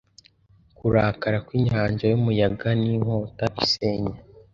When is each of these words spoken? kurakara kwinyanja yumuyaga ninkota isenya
kurakara 0.77 1.37
kwinyanja 1.47 2.03
yumuyaga 2.11 2.69
ninkota 2.81 3.45
isenya 3.65 4.17